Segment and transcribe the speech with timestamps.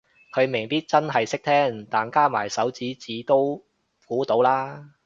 [0.33, 3.63] 佢未必真係識聽但加埋手指指都
[4.07, 4.95] 估到啦